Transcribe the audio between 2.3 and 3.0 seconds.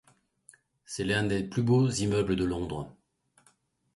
de Londres.